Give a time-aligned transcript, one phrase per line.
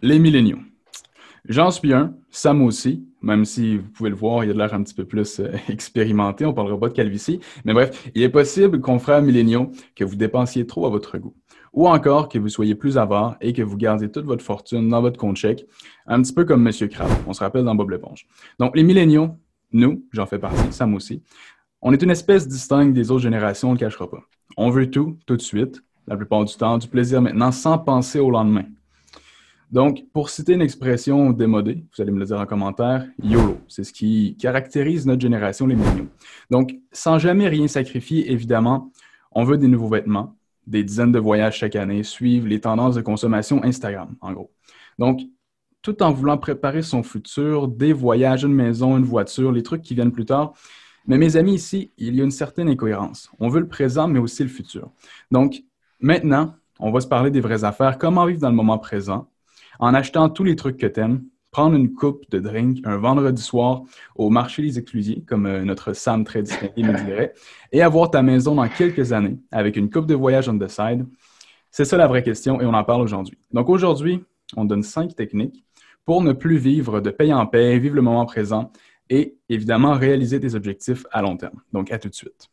[0.00, 0.60] Les milléniaux.
[1.48, 4.84] J'en suis un, Sam aussi, même si vous pouvez le voir, il a l'air un
[4.84, 7.40] petit peu plus euh, expérimenté, on parlera pas de calvitie.
[7.64, 11.34] Mais bref, il est possible, confrères milléniaux, que vous dépensiez trop à votre goût.
[11.72, 15.00] Ou encore que vous soyez plus avare et que vous gardiez toute votre fortune dans
[15.00, 15.66] votre compte chèque,
[16.06, 16.88] un petit peu comme M.
[16.88, 18.28] Crabbe, on se rappelle dans Bob l'éponge.
[18.60, 19.30] Donc, les milléniaux,
[19.72, 21.24] nous, j'en fais partie, Sam aussi,
[21.82, 24.22] on est une espèce distincte des autres générations, on ne le cachera pas.
[24.56, 28.20] On veut tout, tout de suite, la plupart du temps, du plaisir maintenant, sans penser
[28.20, 28.64] au lendemain.
[29.70, 33.58] Donc, pour citer une expression démodée, vous allez me le dire en commentaire, YOLO.
[33.68, 36.08] C'est ce qui caractérise notre génération, les milléniaux.
[36.50, 38.90] Donc, sans jamais rien sacrifier, évidemment,
[39.32, 43.02] on veut des nouveaux vêtements, des dizaines de voyages chaque année, suivre les tendances de
[43.02, 44.50] consommation Instagram, en gros.
[44.98, 45.20] Donc,
[45.82, 49.94] tout en voulant préparer son futur, des voyages, une maison, une voiture, les trucs qui
[49.94, 50.54] viennent plus tard.
[51.06, 53.30] Mais mes amis, ici, il y a une certaine incohérence.
[53.38, 54.90] On veut le présent, mais aussi le futur.
[55.30, 55.62] Donc,
[56.00, 59.28] maintenant, on va se parler des vraies affaires, comment vivre dans le moment présent,
[59.78, 63.42] en achetant tous les trucs que tu aimes, prendre une coupe de drink un vendredi
[63.42, 63.82] soir
[64.14, 67.34] au marché Les Exclusiers, comme euh, notre Sam très distingué me dirait,
[67.72, 71.06] et avoir ta maison dans quelques années avec une coupe de voyage on the side.
[71.70, 73.38] C'est ça la vraie question et on en parle aujourd'hui.
[73.52, 74.24] Donc aujourd'hui,
[74.56, 75.64] on donne cinq techniques
[76.04, 78.72] pour ne plus vivre de paye en paye, vivre le moment présent
[79.10, 81.60] et évidemment réaliser tes objectifs à long terme.
[81.72, 82.50] Donc à tout de suite.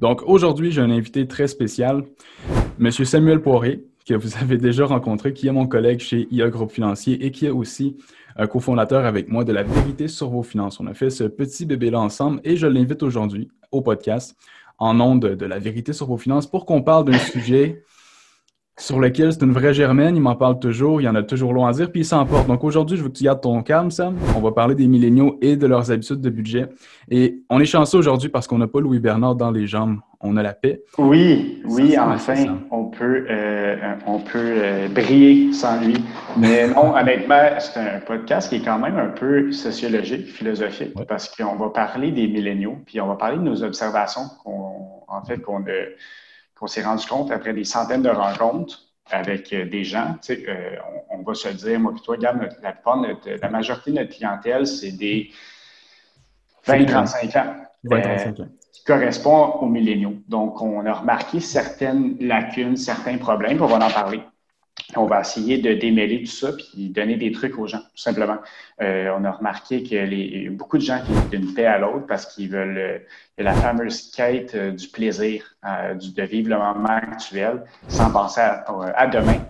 [0.00, 2.04] Donc aujourd'hui, j'ai un invité très spécial,
[2.80, 2.90] M.
[2.90, 7.24] Samuel Poirier, que vous avez déjà rencontré, qui est mon collègue chez IA Groupe Financier
[7.24, 7.96] et qui est aussi
[8.36, 10.78] un cofondateur avec moi de La Vérité sur vos finances.
[10.78, 14.36] On a fait ce petit bébé-là ensemble et je l'invite aujourd'hui au podcast
[14.78, 17.82] en nom de, de La Vérité sur vos finances pour qu'on parle d'un sujet
[18.78, 21.52] sur lequel c'est une vraie germaine, il m'en parle toujours, il y en a toujours
[21.52, 22.46] long à dire, puis il s'emporte.
[22.46, 24.16] Donc aujourd'hui, je veux que tu gardes ton calme, Sam.
[24.36, 26.66] On va parler des milléniaux et de leurs habitudes de budget.
[27.10, 30.36] Et on est chanceux aujourd'hui parce qu'on n'a pas Louis Bernard dans les jambes, on
[30.36, 30.80] a la paix.
[30.96, 35.96] Oui, oui, enfin, on peut, euh, on peut euh, briller sans lui.
[36.36, 41.34] Mais non, honnêtement, c'est un podcast qui est quand même un peu sociologique, philosophique, parce
[41.34, 45.38] qu'on va parler des milléniaux, puis on va parler de nos observations qu'on, en fait,
[45.38, 45.84] qu'on a
[46.58, 48.80] qu'on s'est rendu compte après des centaines de rencontres
[49.10, 50.16] avec euh, des gens.
[50.22, 50.76] Tu sais, euh,
[51.10, 52.74] on, va se dire, moi et toi, regarde, la,
[53.40, 55.30] la majorité de notre clientèle, c'est des
[56.66, 57.54] 20-35 ans.
[57.84, 58.40] 20, 35 ans.
[58.40, 60.16] Euh, qui correspond aux milléniaux.
[60.28, 64.20] Donc, on a remarqué certaines lacunes, certains problèmes, on va en parler.
[64.96, 68.38] On va essayer de démêler tout ça puis donner des trucs aux gens, tout simplement.
[68.80, 72.06] Euh, on a remarqué que les, beaucoup de gens qui vivent d'une paix à l'autre
[72.06, 72.98] parce qu'ils veulent euh,
[73.36, 79.40] la fameuse quête euh, du plaisir, de vivre le moment actuel sans penser à, demain.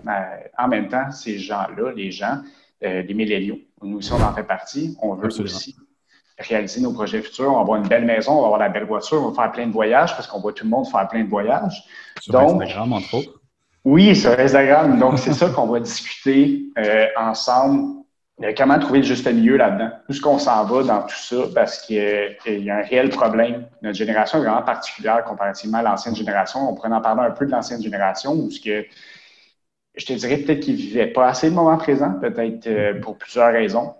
[0.57, 2.41] en même temps, ces gens-là, les gens,
[2.81, 4.97] les milléniaux, nous aussi, on en fait partie.
[5.01, 5.75] On veut aussi
[6.37, 7.51] réaliser nos projets futurs.
[7.51, 9.51] On va avoir une belle maison, on va avoir la belle voiture, on va faire
[9.51, 11.83] plein de voyages parce qu'on voit tout le monde faire plein de voyages.
[12.19, 13.38] Sur Donc, Instagram, entre autres.
[13.85, 14.99] Oui, sur Instagram.
[14.99, 18.03] Donc, c'est ça qu'on va discuter euh, ensemble.
[18.57, 19.89] comment trouver le juste milieu là-dedans?
[20.07, 21.37] Où est-ce qu'on s'en va dans tout ça?
[21.55, 23.67] Parce qu'il y a un réel problème.
[23.81, 26.69] Notre génération est vraiment particulière comparativement à l'ancienne génération.
[26.69, 28.85] On pourrait en parler un peu de l'ancienne génération où ce que
[29.95, 33.17] je te dirais peut-être qu'ils ne vivaient pas assez de moments présents, peut-être euh, pour
[33.17, 33.93] plusieurs raisons.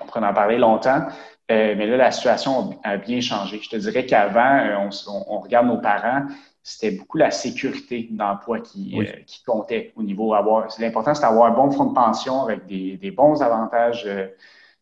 [0.00, 1.06] On pourrait en parler longtemps.
[1.50, 3.58] Euh, mais là, la situation a bien changé.
[3.62, 4.90] Je te dirais qu'avant,
[5.28, 6.26] on, regarde nos parents,
[6.62, 10.68] c'était beaucoup la sécurité d'emploi qui, euh, qui, comptait au niveau avoir.
[10.78, 14.26] L'important, c'est d'avoir un bon fonds de pension avec des, des bons avantages euh,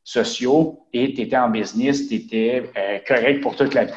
[0.02, 3.92] sociaux et tu étais en business, tu étais euh, correct pour toute la vie.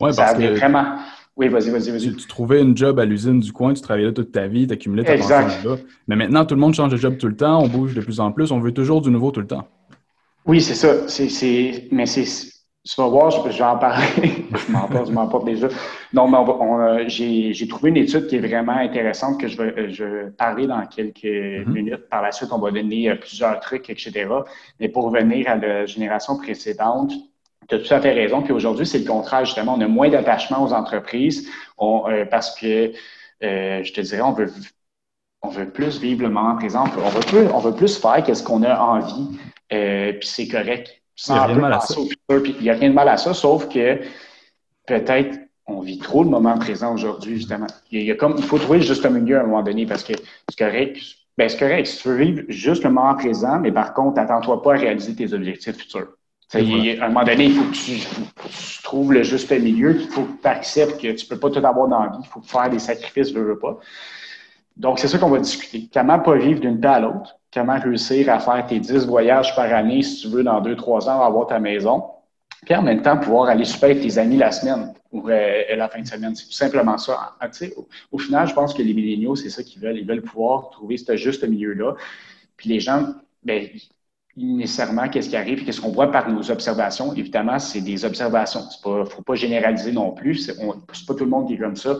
[0.00, 0.98] Oui, parce que vraiment.
[1.34, 2.14] Oui, vas-y, vas-y, vas-y.
[2.14, 4.74] Tu, trouvais une job à l'usine du coin, tu travaillais là toute ta vie, tu
[4.74, 5.76] accumulais ta pension là.
[6.06, 8.20] Mais maintenant, tout le monde change de job tout le temps, on bouge de plus
[8.20, 9.66] en plus, on veut toujours du nouveau tout le temps.
[10.44, 10.92] Oui, c'est ça.
[11.90, 12.52] Mais c'est
[12.84, 14.06] tu vas voir, je, vais en parler.
[14.66, 15.68] je m'en porte, je m'en porte déjà.
[16.12, 20.66] Non, mais j'ai, trouvé une étude qui est vraiment intéressante que je vais, je parler
[20.66, 21.68] dans quelques mm-hmm.
[21.68, 22.08] minutes.
[22.08, 24.26] Par la suite, on va donner euh, plusieurs trucs, etc.
[24.80, 27.12] Mais pour revenir à la génération précédente,
[27.68, 28.42] tu as tout à fait raison.
[28.42, 29.74] Puis aujourd'hui, c'est le contraire, justement.
[29.76, 31.48] On a moins d'attachement aux entreprises
[31.80, 32.92] euh, parce que,
[33.44, 34.52] euh, je te dirais, on veut,
[35.42, 36.84] on veut plus vivre le moment présent.
[36.98, 39.38] On veut plus, on veut plus faire qu'est-ce qu'on a envie.
[39.68, 40.98] puis c'est correct
[42.44, 43.98] il n'y a rien de mal à ça, sauf que
[44.86, 47.66] peut-être on vit trop le moment présent aujourd'hui, justement.
[47.90, 50.02] Il, y a comme, il faut trouver le juste milieu à un moment donné parce
[50.02, 50.12] que
[50.48, 50.98] c'est correct.
[51.38, 51.86] Ben, c'est correct.
[51.86, 55.14] Si tu veux vivre juste le moment présent, mais par contre, attends-toi pas à réaliser
[55.14, 56.08] tes objectifs futurs.
[56.52, 60.42] à un moment donné, il faut que tu, trouves le juste milieu, il faut que
[60.42, 62.68] tu acceptes que tu ne peux pas tout avoir dans la vie, il faut faire
[62.68, 63.78] des sacrifices, je veux pas.
[64.76, 65.88] Donc, c'est ça qu'on va discuter.
[65.92, 67.36] Comment pas vivre d'une paix à l'autre?
[67.52, 71.20] Comment réussir à faire tes 10 voyages par année, si tu veux, dans 2-3 ans,
[71.20, 72.04] avoir ta maison?
[72.64, 75.88] Puis en même temps, pouvoir aller super avec tes amis la semaine ou euh, la
[75.88, 76.34] fin de semaine.
[76.34, 77.34] C'est tout simplement ça.
[77.40, 79.98] Ah, au, au, final, je pense que les milléniaux, c'est ça qu'ils veulent.
[79.98, 81.94] Ils veulent pouvoir trouver ce juste milieu-là.
[82.56, 83.06] Puis les gens,
[83.42, 83.68] ben,
[84.36, 87.12] nécessairement, qu'est-ce qui arrive, qu'est-ce qu'on voit par nos observations?
[87.14, 88.60] Évidemment, c'est des observations.
[88.84, 90.36] Il ne faut pas généraliser non plus.
[90.36, 91.96] C'est pas tout le monde qui est comme ça.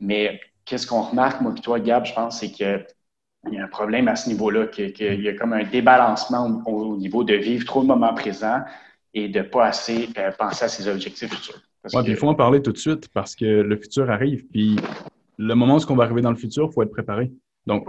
[0.00, 2.86] Mais qu'est-ce qu'on remarque, moi et toi, Gab, je pense, c'est qu'il
[3.50, 7.24] y a un problème à ce niveau-là, qu'il y a comme un débalancement au, niveau
[7.24, 8.60] de vivre trop le moment présent
[9.14, 11.60] et de ne pas assez euh, penser à ses objectifs futurs.
[12.06, 14.44] il faut en parler tout de suite parce que le futur arrive.
[14.50, 14.76] Puis
[15.38, 17.30] le moment où on va arriver dans le futur, il faut être préparé.
[17.66, 17.86] Donc,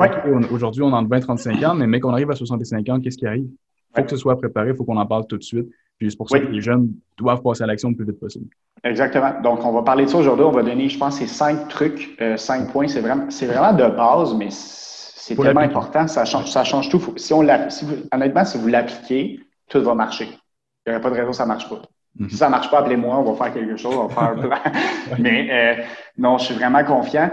[0.51, 3.17] aujourd'hui, on est entre 20 35 ans, mais mec, qu'on arrive à 65 ans, qu'est-ce
[3.17, 3.47] qui arrive?
[3.91, 5.67] Il faut que ce soit préparé, il faut qu'on en parle tout de suite.
[5.97, 8.47] Puis c'est pour ça que les jeunes doivent passer à l'action le plus vite possible.
[8.83, 9.33] Exactement.
[9.41, 10.45] Donc, on va parler de ça aujourd'hui.
[10.45, 12.87] On va donner, je pense, ces cinq trucs, euh, cinq points.
[12.87, 16.07] C'est vraiment, c'est vraiment de base, mais c'est tellement important.
[16.07, 17.01] Ça change, ça change tout.
[17.17, 19.39] Si on si honnêtement, si vous l'appliquez,
[19.69, 20.29] tout va marcher.
[20.85, 21.81] Il n'y aurait pas de raison ça ne marche pas.
[22.19, 22.29] Mm-hmm.
[22.29, 24.35] Si ça ne marche pas, appelez-moi, on va faire quelque chose, on va faire un
[24.35, 24.57] plan.
[25.19, 25.83] mais euh,
[26.17, 27.29] non, je suis vraiment confiant.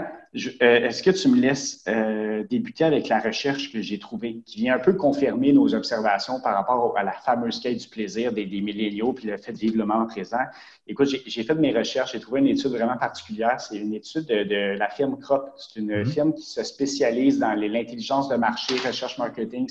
[0.61, 4.57] Euh, est-ce que tu me laisses euh, débuter avec la recherche que j'ai trouvée, qui
[4.57, 8.45] vient un peu confirmer nos observations par rapport à la fameuse quête du plaisir des,
[8.45, 10.41] des milléniaux, puis le fait de vivre le moment présent?
[10.85, 13.59] Écoute, j'ai fait mes recherches, j'ai trouvé une étude vraiment particulière.
[13.59, 15.49] C'est une étude de, la firme Crop.
[15.57, 16.05] C'est une mm-hmm.
[16.05, 19.67] firme qui se spécialise dans l'intelligence de marché, recherche marketing,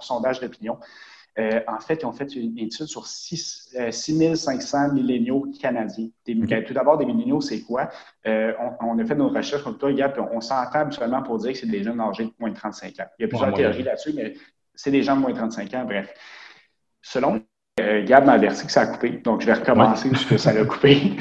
[0.00, 0.78] sondage d'opinion.
[1.38, 6.08] Euh, en fait, ils ont fait une étude sur 6, 6500 euh, milléniaux canadiens.
[6.26, 7.88] Ben, tout d'abord, des milléniaux, c'est quoi?
[8.26, 11.52] Euh, on, a fait nos recherches comme toi, Gab, on, on s'entend habituellement pour dire
[11.52, 13.06] que c'est des jeunes âgés de moins de 35 ans.
[13.18, 14.34] Il y a plusieurs théories là-dessus, mais
[14.74, 16.12] c'est des gens de moins de 35 ans, bref.
[17.02, 17.42] Selon
[18.06, 20.64] Gab m'a averti que ça a coupé, donc je vais recommencer parce que ça a
[20.64, 21.12] coupé.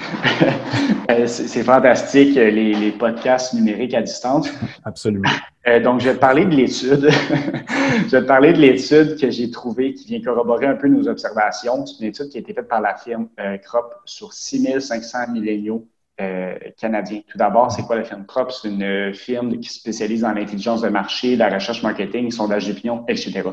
[1.26, 4.50] c'est fantastique, les, les, podcasts numériques à distance.
[4.86, 5.30] Absolument.
[5.68, 7.10] Euh, donc, je vais te parler de l'étude.
[8.06, 11.08] je vais te parler de l'étude que j'ai trouvée qui vient corroborer un peu nos
[11.08, 11.86] observations.
[11.86, 15.88] C'est une étude qui a été faite par la firme euh, Crop sur 6500 milléniaux
[16.19, 17.21] euh, canadiens.
[17.27, 18.51] Tout d'abord, c'est quoi la firme Crop?
[18.51, 23.06] C'est une firme qui se spécialise dans l'intelligence de marché, la recherche marketing, sondage d'opinion,
[23.07, 23.44] etc.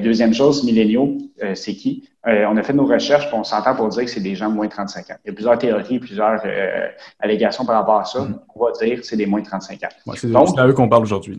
[0.00, 1.18] deuxième chose, milléniaux,
[1.54, 2.08] c'est qui?
[2.24, 4.54] on a fait nos recherches, puis on s'entend pour dire que c'est des gens de
[4.54, 5.14] moins de 35 ans.
[5.24, 6.40] Il y a plusieurs théories, plusieurs
[7.18, 8.20] allégations par rapport à ça.
[8.20, 8.38] Mm-hmm.
[8.54, 10.12] On va dire que c'est des moins de 35 ans.
[10.14, 11.38] c'est à eux qu'on parle aujourd'hui.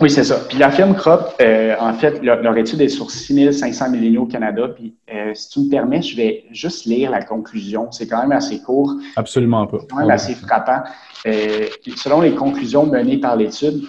[0.00, 0.40] Oui, c'est ça.
[0.48, 4.68] Puis la firme Crop, euh, en fait, leur, étude est sur 6500 milléniaux au Canada.
[4.68, 7.90] Puis euh, si tu me permets, je vais juste lire la conclusion.
[7.92, 8.92] C'est quand même assez court.
[9.16, 9.78] Absolument pas.
[9.80, 10.82] C'est quand même assez frappant.
[11.26, 13.84] Euh, selon les conclusions menées par l'étude,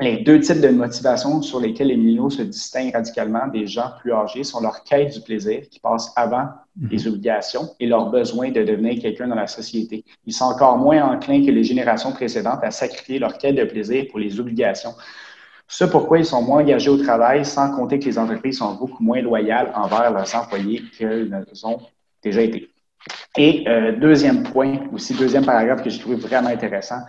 [0.00, 4.12] les deux types de motivations sur lesquels les milléniaux se distinguent radicalement des gens plus
[4.12, 6.88] âgés sont leur quête du plaisir qui passe avant mhm.
[6.90, 10.04] les obligations et leur besoin de devenir quelqu'un dans la société.
[10.26, 14.06] Ils sont encore moins enclins que les générations précédentes à sacrifier leur quête de plaisir
[14.10, 14.94] pour les obligations.
[15.66, 19.02] Ce pourquoi ils sont moins engagés au travail, sans compter que les entreprises sont beaucoup
[19.02, 21.78] moins loyales envers leurs employés qu'elles ont
[22.22, 22.70] déjà été.
[23.36, 27.00] Et euh, deuxième point, aussi deuxième paragraphe que j'ai trouvé vraiment intéressant,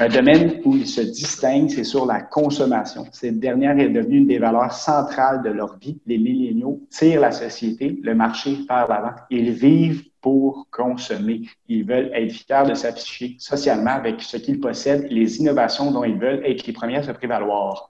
[0.00, 3.06] un domaine où ils se distinguent, c'est sur la consommation.
[3.10, 6.00] Cette dernière est devenue une des valeurs centrales de leur vie.
[6.06, 9.14] Les milléniaux tirent la société, le marché vers l'avant.
[9.30, 11.40] Ils vivent pour consommer.
[11.68, 16.18] Ils veulent être fiers de s'afficher socialement avec ce qu'ils possèdent, les innovations dont ils
[16.18, 17.88] veulent être les premiers à se prévaloir.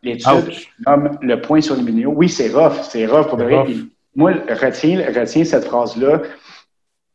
[0.00, 0.52] L'étude
[0.86, 2.12] nomme le point sur les milléniaux.
[2.14, 3.64] Oui, c'est rough, c'est rough pour vrai.
[4.14, 6.22] Moi, retiens, retiens cette phrase-là.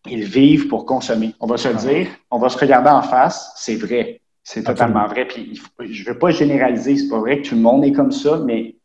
[0.05, 1.33] Ils vivent pour consommer.
[1.39, 1.87] On va se le ah.
[1.87, 4.19] dire, on va se regarder en face, c'est vrai.
[4.43, 5.25] C'est totalement vrai.
[5.25, 8.11] Puis, je ne veux pas généraliser, c'est pas vrai que tout le monde est comme
[8.11, 8.75] ça, mais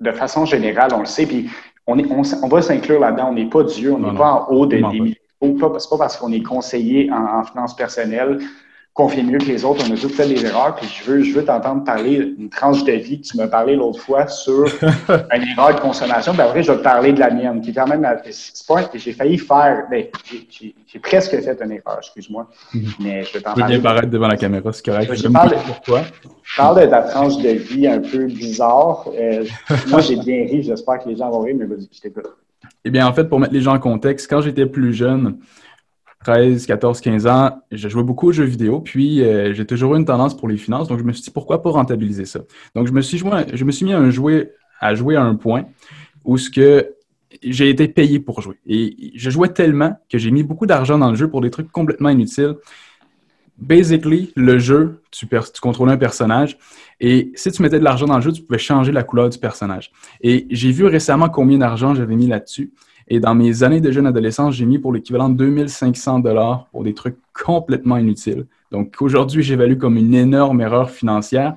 [0.00, 1.26] de façon générale, on le sait.
[1.26, 1.48] Puis
[1.88, 3.30] on, est, on, va s'inclure là-dedans.
[3.30, 5.18] On n'est pas Dieu, on n'est pas en haut des milliers.
[5.42, 8.38] Ce n'est pas parce qu'on est conseiller en, en finances personnelles
[8.98, 9.84] qu'on fait mieux que les autres.
[9.88, 10.74] On a tous fait des erreurs.
[10.74, 13.76] Puis je veux, je veux t'entendre parler d'une tranche de vie que tu m'as parlé
[13.76, 16.32] l'autre fois sur une erreur de consommation.
[16.32, 18.04] Puis après, je vais te parler de la mienne, qui est quand même.
[18.94, 19.84] J'ai failli faire.
[19.88, 20.06] Ben,
[20.88, 22.50] j'ai presque fait une erreur, excuse-moi.
[22.74, 22.82] Mhm.
[22.98, 23.78] Mais je vais t'en parler.
[23.78, 25.14] bien paraître devant la caméra, c'est correct.
[25.14, 26.02] Je, parle, pourquoi.
[26.42, 29.08] je parle de ta tranche de vie un peu bizarre.
[29.16, 29.44] Euh,
[29.86, 30.64] moi, j'ai bien ri.
[30.64, 32.26] J'espère que les gens vont rire, mais vas-y, je t'écoute.
[32.84, 35.38] Eh bien, en fait, pour mettre les gens en contexte, quand j'étais plus jeune,
[36.24, 39.98] 13, 14, 15 ans, je jouais beaucoup aux jeux vidéo, puis euh, j'ai toujours eu
[39.98, 42.40] une tendance pour les finances, donc je me suis dit pourquoi pas rentabiliser ça?
[42.74, 45.66] Donc je me suis, joué, je me suis mis à, jouer, à un point
[46.24, 46.94] où que
[47.42, 48.56] j'ai été payé pour jouer.
[48.66, 51.70] Et je jouais tellement que j'ai mis beaucoup d'argent dans le jeu pour des trucs
[51.70, 52.56] complètement inutiles.
[53.56, 56.58] Basically, le jeu, tu, tu contrôlais un personnage
[57.00, 59.38] et si tu mettais de l'argent dans le jeu, tu pouvais changer la couleur du
[59.38, 59.92] personnage.
[60.20, 62.72] Et j'ai vu récemment combien d'argent j'avais mis là-dessus.
[63.10, 66.84] Et dans mes années de jeune adolescence, j'ai mis pour l'équivalent de 2500 dollars pour
[66.84, 68.46] des trucs complètement inutiles.
[68.70, 71.54] Donc aujourd'hui, j'évalue comme une énorme erreur financière.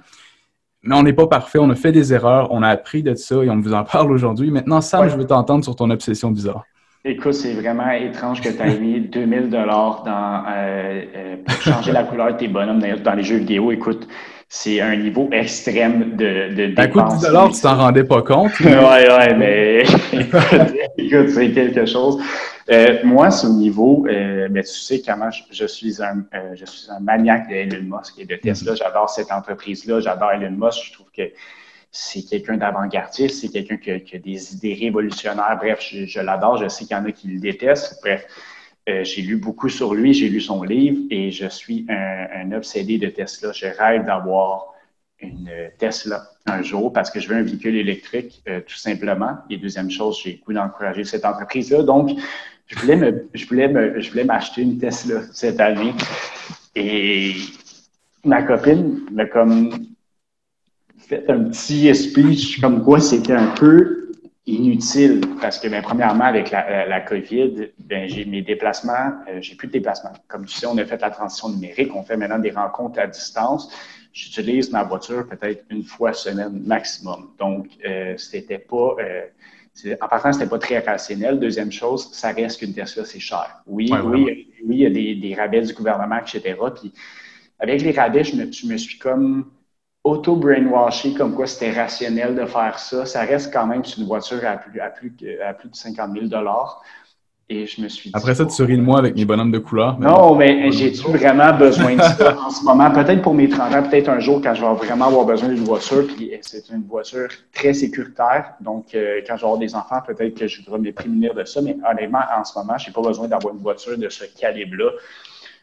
[0.84, 3.44] Mais on n'est pas parfait, on a fait des erreurs, on a appris de ça
[3.44, 4.50] et on vous en parle aujourd'hui.
[4.50, 6.64] Maintenant, Sam, je veux t'entendre sur ton obsession bizarre.
[7.04, 11.92] Écoute, c'est vraiment étrange que tu aies mis 2000 dollars dans euh, euh, pour changer
[11.92, 13.72] la couleur de tes bonhommes dans les jeux vidéo.
[13.72, 14.08] Écoute,
[14.54, 16.78] c'est un niveau extrême de, de dépenses.
[16.78, 18.52] À coup de dollars, tu t'en rendais pas compte.
[18.60, 19.84] Oui, ouais, mais
[20.98, 22.22] écoute, c'est quelque chose.
[22.70, 26.92] Euh, moi, ce niveau, euh, mais tu sais comment je, suis un, euh, je suis
[26.92, 28.74] un maniaque de Elon Musk et de Tesla.
[28.74, 28.78] Mm-hmm.
[28.78, 30.02] J'adore cette entreprise-là.
[30.02, 30.84] J'adore Elon Musk.
[30.84, 31.32] Je trouve que
[31.90, 35.58] c'est quelqu'un d'avant-gardiste, c'est quelqu'un qui, a des idées révolutionnaires.
[35.62, 36.58] Bref, je, l'adore.
[36.58, 38.02] Je sais qu'il y en a qui le détestent.
[38.04, 38.26] Bref,
[38.90, 42.98] euh, j'ai lu beaucoup sur lui, j'ai lu son livre et je suis un, obsédé
[42.98, 43.52] de Tesla.
[43.52, 44.74] Je rêve d'avoir
[45.20, 49.38] une Tesla un jour parce que je veux un véhicule électrique, euh, tout simplement.
[49.50, 51.84] Et deuxième chose, j'ai le goût d'encourager cette entreprise-là.
[51.84, 52.10] Donc,
[52.66, 55.94] je voulais me, je voulais me, je voulais m'acheter une Tesla cette année.
[56.76, 57.34] Et
[58.24, 59.88] ma copine m'a comme
[60.98, 64.01] fait un petit speech comme quoi c'était un peu
[64.48, 69.56] inutile parce que, ben, premièrement, avec la, la, COVID, ben, j'ai mes déplacements, euh, j'ai
[69.56, 70.14] plus de déplacements.
[70.28, 73.08] Comme tu sais, on a fait la transition numérique, on fait maintenant des rencontres à
[73.08, 73.72] distance.
[74.14, 77.32] J'utilise ma voiture peut-être une fois semaine maximum.
[77.38, 79.26] Donc, euh, c'était pas, euh,
[80.02, 81.40] en partant, c'était pas très rationnel.
[81.40, 83.62] Deuxième chose, ça reste qu'une Tesla, c'est cher.
[83.68, 86.56] Oui, oui, oui, il y a des, des, rabais du gouvernement, etc.
[86.76, 86.92] Puis,
[87.60, 89.52] avec les rabais, je me, je me suis comme
[90.04, 93.06] auto-brainwashé comme quoi c'était rationnel de faire ça.
[93.06, 95.14] Ça reste quand même une voiture à plus, à plus,
[95.46, 96.28] à plus de 50 000
[97.54, 99.60] et je me suis dit, Après ça, tu souris de moi avec mes bonhommes de
[99.60, 100.00] couleur.
[100.00, 102.90] non, mais j'ai-tu vraiment besoin de ça en ce moment?
[102.92, 105.66] Peut-être pour mes 30 ans, peut-être un jour quand je vais vraiment avoir besoin d'une
[105.66, 108.54] voiture, puis c'est une voiture très sécuritaire.
[108.62, 111.44] Donc, euh, quand je vais avoir des enfants, peut-être que je voudrais me prémunir de
[111.44, 111.62] ça.
[111.62, 114.92] Mais honnêtement, en ce moment, je n'ai pas besoin d'avoir une voiture de ce calibre-là.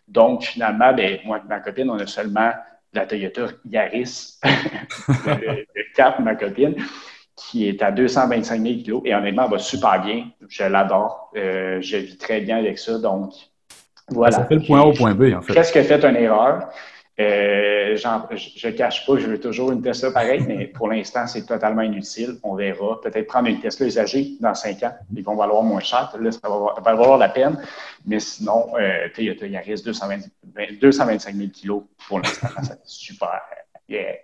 [0.08, 2.50] Donc, finalement, ben, moi et ma copine, on a seulement
[2.92, 6.74] la Toyota Yaris, le, Cap, ma copine,
[7.36, 9.02] qui est à 225 000 kilos.
[9.04, 10.26] Et honnêtement, elle va super bien.
[10.48, 11.30] Je l'adore.
[11.36, 12.98] Euh, je vis très bien avec ça.
[12.98, 13.32] Donc,
[14.08, 14.36] voilà.
[14.36, 15.52] Ça fait le point A au point B, en fait.
[15.52, 16.68] Presque fait une erreur.
[17.20, 21.44] Euh, je ne cache pas je veux toujours une Tesla pareille, mais pour l'instant, c'est
[21.44, 22.38] totalement inutile.
[22.44, 23.00] On verra.
[23.00, 24.92] Peut-être prendre une Tesla usagée dans cinq ans.
[25.14, 26.14] Ils vont valoir moins cher.
[26.20, 27.60] Là, ça va, valoir la peine.
[28.06, 30.28] Mais sinon, euh, Toyota Yaris, 220,
[30.80, 32.48] 225 000 kilos pour l'instant.
[32.62, 33.40] c'est super.
[33.88, 34.14] Yeah.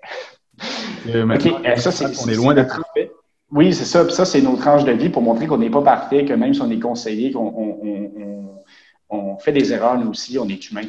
[1.08, 3.10] OK, euh, ça, c'est, on est loin d'être parfait.
[3.50, 4.08] Oui, c'est ça.
[4.08, 6.62] ça, c'est nos tranches de vie pour montrer qu'on n'est pas parfait, que même si
[6.62, 8.62] on est conseillé, qu'on on,
[9.10, 10.82] on fait des erreurs, nous aussi, on est humain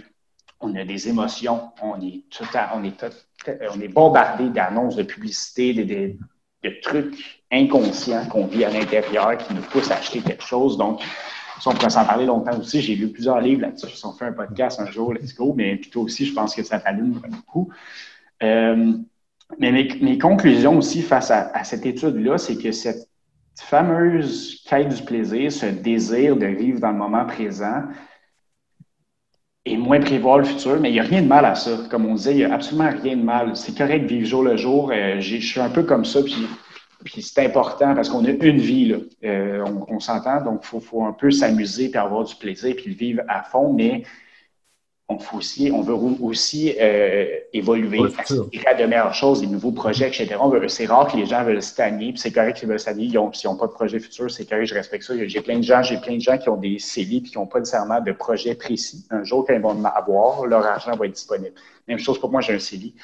[0.59, 3.05] on a des émotions, on est tout on est,
[3.73, 6.17] on est bombardé d'annonces, de publicité, de,
[6.81, 10.77] trucs inconscients qu'on vit à l'intérieur qui nous poussent à acheter quelque chose.
[10.77, 11.01] Donc,
[11.65, 12.81] on pourrait s'en parler longtemps aussi.
[12.81, 13.87] J'ai lu plusieurs livres là-dessus.
[14.03, 15.53] On fait un podcast un jour, let's go.
[15.55, 17.71] Mais plutôt aussi, je pense que ça t'allume beaucoup.
[18.41, 18.93] Euh,
[19.59, 23.07] mais mes, conclusions aussi face à cette étude-là, c'est que cette
[23.61, 27.83] fameuse quête du plaisir, ce désir de vivre dans le moment présent,
[29.65, 31.71] et moins prévoir le futur, mais il n'y a rien de mal à ça.
[31.89, 33.55] Comme on disait, il n'y a absolument rien de mal.
[33.55, 34.91] C'est correct de vivre jour le jour.
[34.93, 36.47] Euh, je suis un peu comme ça, puis,
[37.03, 38.97] puis c'est important parce qu'on a une vie, là.
[39.23, 42.91] Euh, on, s'entend, donc il faut, faut, un peu s'amuser, puis avoir du plaisir, puis
[42.91, 44.03] le vivre à fond, mais
[45.07, 49.71] on, faut aussi, on veut aussi euh, évoluer, aspirer à de meilleures choses, des nouveaux
[49.71, 50.35] projets, etc.
[50.67, 53.09] C'est rare que les gens veulent stagner, puis c'est correct qu'ils veulent stagner.
[53.33, 55.13] S'ils n'ont pas de projet futur, c'est correct, je respecte ça.
[55.27, 57.45] J'ai plein de gens, j'ai plein de gens qui ont des CELI puis qui n'ont
[57.45, 59.05] pas nécessairement de projet précis.
[59.11, 61.53] Un jour, quand ils vont avoir, leur argent va être disponible.
[61.87, 62.95] Même chose pour moi, j'ai un CELI.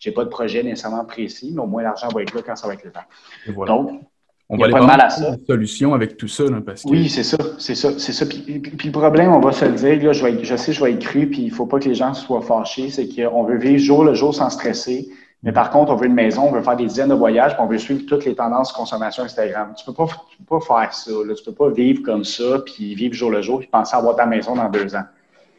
[0.00, 2.56] Je n'ai pas de projet nécessairement précis, mais au moins l'argent va être là quand
[2.56, 3.64] ça va être le temps.
[3.64, 4.02] Donc,
[4.50, 5.36] on va aller pas mal à ça.
[5.46, 6.44] solution avec tout ça.
[6.64, 6.88] parce que...
[6.88, 8.26] Oui, c'est ça, c'est ça, c'est ça.
[8.26, 10.92] Puis, le problème, on va se le dire, là, je, vais je sais, je vais
[10.92, 13.56] être cru, puis il ne faut pas que les gens soient fâchés, c'est qu'on veut
[13.56, 15.08] vivre jour le jour sans stresser.
[15.42, 17.62] Mais par contre, on veut une maison, on veut faire des dizaines de voyages, puis
[17.62, 19.74] on veut suivre toutes les tendances de consommation Instagram.
[19.76, 21.10] Tu ne peux, pas, peux pas faire ça.
[21.10, 21.34] Là.
[21.34, 24.16] Tu ne peux pas vivre comme ça, puis vivre jour le jour, puis penser avoir
[24.16, 25.04] ta maison dans deux ans.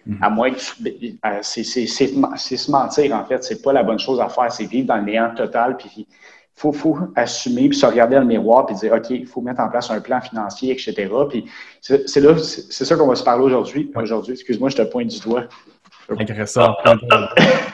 [0.08, 0.18] Mm-hmm.
[0.22, 3.44] À moins que euh, c'est se mentir, en fait.
[3.44, 4.52] C'est pas la bonne chose à faire.
[4.52, 6.08] C'est vivre dans le néant total, puis
[6.56, 9.60] faut, faut assumer, puis se regarder dans le miroir, puis dire, OK, il faut mettre
[9.60, 11.10] en place un plan financier, etc.
[11.30, 11.46] Puis
[11.82, 13.92] c'est là, c'est ça qu'on va se parler aujourd'hui.
[13.96, 15.44] Aujourd'hui, excuse-moi, je te pointe du doigt.
[16.20, 16.76] Intéressant.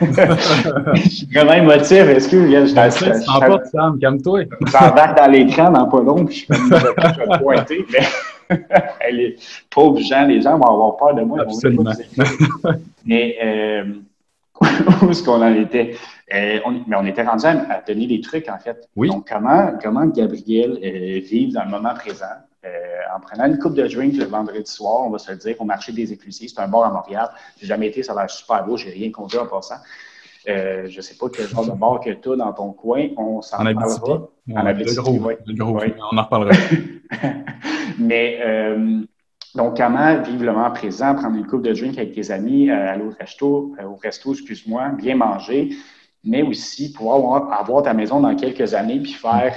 [0.02, 2.08] je suis vraiment émotif.
[2.08, 4.46] Excuse, moi je t'en Sam, Sam, calme-toi.
[4.68, 8.08] J'embarque dans l'écran dans pas long, puis je je vais pointer, mais
[9.12, 9.36] les
[9.70, 11.42] pauvres gens, les gens vont avoir peur de moi.
[11.42, 11.92] Absolument.
[13.06, 13.84] Mais euh,
[15.02, 15.96] où est-ce qu'on en était?
[16.34, 18.88] Euh, mais on était rendu à, donner des trucs, en fait.
[18.96, 19.10] Oui.
[19.10, 22.26] Donc, comment, comment Gabriel euh, vit dans le moment présent?
[22.64, 22.70] Euh,
[23.16, 25.66] en prenant une coupe de drink le vendredi soir, on va se le dire, au
[25.66, 26.48] marché des éclusiers.
[26.48, 27.30] C'est un bar à Montréal.
[27.60, 29.76] J'ai jamais été, ça a l'air super beau, j'ai rien conduit en passant.
[30.48, 33.10] Euh, je ne sais pas quel genre de bar que tu as dans ton coin.
[33.18, 34.28] On s'en parlera.
[34.56, 35.34] En Abitibi, oui.
[36.12, 36.54] On en reparlera.
[38.00, 38.40] Mais
[39.54, 43.04] Donc, comment vivre le moment présent, prendre une coupe de drink avec tes amis, aller
[43.04, 45.72] au resto, au resto, excuse-moi, bien manger,
[46.24, 49.56] mais aussi pouvoir avoir, ta maison dans quelques années puis faire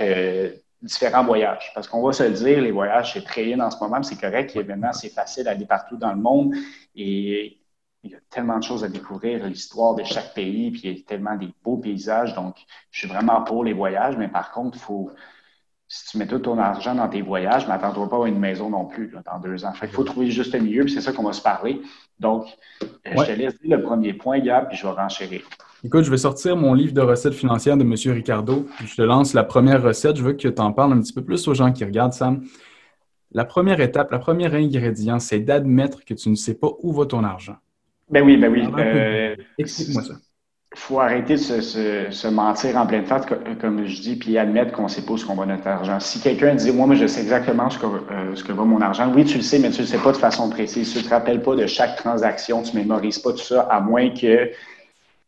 [0.85, 1.73] différents voyages.
[1.75, 4.21] Parce qu'on va se le dire, les voyages, c'est très in en ce moment, c'est
[4.21, 4.55] correct.
[4.55, 6.55] Évidemment, c'est facile d'aller partout dans le monde
[6.95, 7.59] et
[8.05, 11.01] il y a tellement de choses à découvrir, l'histoire de chaque pays, puis il y
[11.01, 12.35] a tellement des beaux paysages.
[12.35, 12.57] Donc,
[12.91, 15.11] je suis vraiment pour les voyages, mais par contre, faut,
[15.89, 18.85] si tu mets tout ton argent dans tes voyages, m'attends-toi pas à une maison non
[18.85, 19.73] plus dans deux ans.
[19.83, 21.81] il faut trouver juste le milieu, puis c'est ça qu'on va se parler.
[22.19, 22.47] Donc,
[22.83, 25.49] euh, je te laisse dire le premier point, Gab, puis je vais renchérir.
[25.85, 27.95] Écoute, je vais sortir mon livre de recettes financières de M.
[28.15, 28.67] Ricardo.
[28.87, 30.17] Je te lance la première recette.
[30.17, 32.43] Je veux que tu en parles un petit peu plus aux gens qui regardent, Sam.
[33.33, 37.05] La première étape, la première ingrédient, c'est d'admettre que tu ne sais pas où va
[37.05, 37.57] ton argent.
[38.09, 38.67] Ben oui, ben oui.
[38.79, 40.15] Euh, Explique-moi ça.
[40.75, 43.27] Il faut arrêter de se, mentir en pleine face,
[43.61, 46.01] comme je dis, puis admettre qu'on ne sait pas où va notre argent.
[46.01, 48.81] Si quelqu'un dit, moi, moi, je sais exactement ce que, euh, ce que va mon
[48.81, 50.91] argent, oui, tu le sais, mais tu ne le sais pas de façon précise.
[50.93, 53.81] Tu ne te rappelles pas de chaque transaction, tu ne mémorises pas tout ça, à
[53.81, 54.51] moins que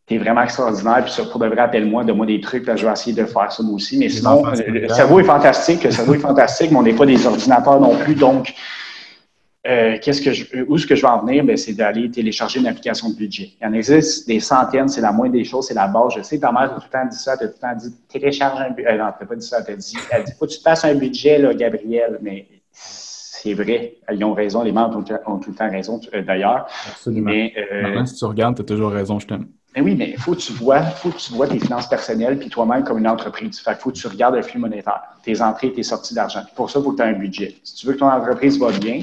[0.07, 2.93] tu es vraiment extraordinaire, puis pour de vrai, appelle-moi, donne-moi des trucs, là, je vais
[2.93, 3.99] essayer de faire ça moi aussi.
[3.99, 7.27] Mais sinon, le cerveau est fantastique, le cerveau est fantastique, mais on n'est pas des
[7.27, 8.55] ordinateurs non plus, donc
[9.67, 11.45] euh, qu'est-ce que je, où est-ce que je vais en venir?
[11.45, 13.51] Ben, c'est d'aller télécharger une application de budget.
[13.61, 16.13] Il y en existe des centaines, c'est la moindre des choses, c'est la base.
[16.17, 17.93] Je sais, ta mère t'a tout le temps dit ça, t'a tout le temps dit
[18.09, 18.93] télécharge un budget.
[18.93, 20.85] Euh, non, t'as pas dit ça, t'as dit, elle dit, faut que tu te fasses
[20.85, 23.97] un budget, là, Gabriel, mais c'est vrai.
[24.13, 26.69] Ils ont raison, les membres ont, tout le temps raison, euh, d'ailleurs.
[26.89, 27.31] Absolument.
[27.31, 27.53] Mais,
[28.07, 29.47] si tu regardes, tu as toujours raison, je t'aime.
[29.77, 32.39] Mais oui, mais il faut que tu vois, faut que tu vois tes finances personnelles
[32.39, 33.61] puis toi-même comme une entreprise.
[33.61, 36.41] Fait faut que tu regardes le flux monétaire, tes entrées, tes sorties d'argent.
[36.55, 37.57] Pour ça, il faut que tu aies un budget.
[37.63, 39.03] Si tu veux que ton entreprise va bien,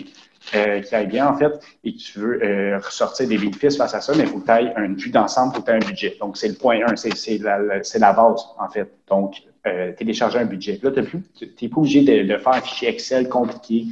[0.55, 4.01] euh, aille bien, en fait, et que tu veux euh, ressortir des bénéfices face à
[4.01, 5.83] ça, mais il faut que tu aies une vue d'ensemble, il faut que tu aies
[5.83, 6.17] un budget.
[6.19, 8.91] Donc, c'est le point 1, c'est la, la, base, en fait.
[9.07, 10.79] Donc, euh, télécharger un budget.
[10.83, 13.85] Là, tu n'es pas obligé de, faire un fichier Excel compliqué,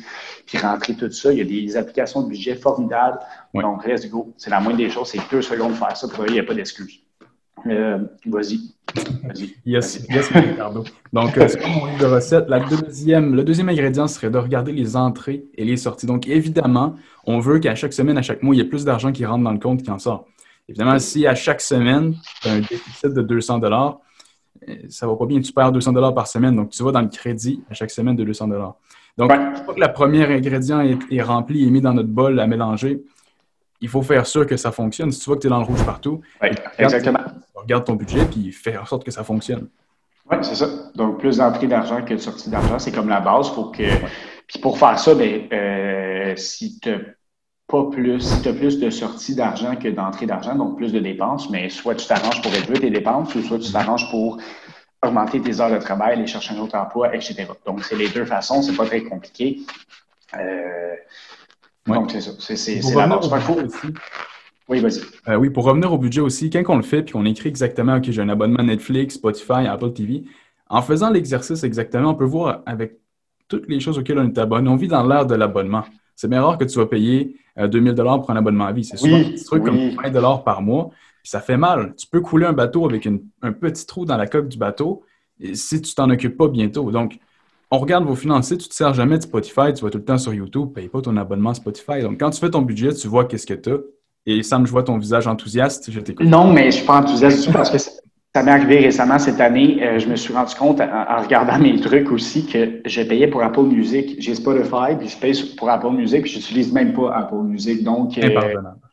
[0.45, 1.31] puis rentrer tout ça.
[1.31, 3.19] Il y a des applications de budget formidables.
[3.53, 4.33] Donc, reste go.
[4.37, 6.07] C'est la moindre des choses, c'est deux secondes de faire ça.
[6.07, 7.01] Pour il n'y a pas d'excuse.
[7.67, 8.59] Euh, vas-y.
[9.23, 9.55] Vas-y.
[9.65, 10.83] Yes, yes, Ricardo.
[11.13, 12.49] Donc, euh, c'est mon livre de recettes.
[12.49, 16.05] La deuxième, le deuxième ingrédient serait de regarder les entrées et les sorties.
[16.05, 16.95] Donc, évidemment,
[17.25, 19.43] on veut qu'à chaque semaine, à chaque mois, il y ait plus d'argent qui rentre
[19.43, 20.25] dans le compte qui en sort.
[20.67, 23.99] Évidemment, si à chaque semaine, tu as un déficit de 200 dollars,
[24.67, 26.55] euh, ça va pas bien, tu perds 200 dollars par semaine.
[26.55, 28.75] Donc, tu vas dans le crédit à chaque semaine de 200 dollars.
[29.17, 32.39] Donc, une fois que le premier ingrédient est, est, rempli et mis dans notre bol
[32.39, 33.03] à mélanger,
[33.81, 35.11] il faut faire sûr que ça fonctionne.
[35.11, 36.21] Si tu vois que tu es dans le rouge partout,
[36.77, 37.19] exactement.
[37.55, 39.67] regarde ton budget puis fais en sorte que ça fonctionne.
[40.29, 40.67] Oui, c'est ça.
[40.95, 43.49] Donc, plus d'entrée d'argent que de sortie d'argent, c'est comme la base.
[43.49, 43.83] Faut que...
[44.47, 46.95] Puis pour faire ça, ben, euh, si tu
[47.67, 51.49] pas plus, si as plus de sorties d'argent que d'entrée d'argent, donc plus de dépenses,
[51.49, 54.37] mais soit tu t'arranges pour réduire tes dépenses, ou soit tu t'arranges pour
[55.03, 57.47] augmenter tes heures de travail, aller chercher un autre emploi, etc.
[57.65, 59.61] Donc, c'est les deux façons, c'est pas très compliqué.
[60.37, 60.95] Euh,
[61.87, 62.31] donc, c'est ça.
[62.39, 63.29] C'est la base.
[64.69, 65.01] Oui, vas-y.
[65.27, 67.97] Euh, oui, pour revenir au budget aussi, quand on le fait puis qu'on écrit exactement,
[67.97, 70.23] OK, j'ai un abonnement Netflix, Spotify, Apple TV,
[70.69, 72.97] en faisant l'exercice exactement, on peut voir avec
[73.49, 75.83] toutes les choses auxquelles on est abonné, on vit dans l'ère de l'abonnement.
[76.15, 78.85] C'est bien rare que tu vas payer 2000 euh, dollars pour un abonnement à vie.
[78.85, 80.89] C'est souvent un petit truc comme 20 dollars par mois,
[81.21, 81.93] puis ça fait mal.
[81.97, 85.03] Tu peux couler un bateau avec un petit trou dans la coque du bateau
[85.53, 86.91] si tu t'en occupes pas bientôt.
[86.91, 87.17] Donc,
[87.71, 90.03] on regarde vos finances, tu ne te sers jamais de Spotify, tu vas tout le
[90.03, 92.01] temps sur YouTube, paye pas ton abonnement Spotify.
[92.01, 93.77] Donc, quand tu fais ton budget, tu vois qu'est-ce que tu as.
[94.25, 96.27] Et Sam, je vois ton visage enthousiaste, je t'écoute.
[96.27, 99.79] Non, mais je suis pas enthousiaste parce que ça m'est arrivé récemment cette année.
[99.81, 103.41] Euh, je me suis rendu compte en, regardant mes trucs aussi que je payais pour
[103.41, 104.17] Apple Music.
[104.19, 107.83] J'ai Spotify, puis je paye pour Apple Music, puis j'utilise même pas Apple Music.
[107.83, 108.29] Donc, euh,